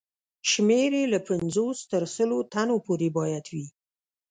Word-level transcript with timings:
شمېر 0.51 0.91
یې 0.99 1.05
له 1.13 1.19
پنځوس 1.27 1.77
تر 1.91 2.03
سلو 2.15 2.37
تنو 2.53 2.77
پورې 2.85 3.09
باید 3.17 3.45
وي. 3.53 3.65